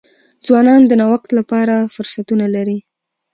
[0.45, 2.79] ځوانان د نوښت لپاره فرصتونه لري.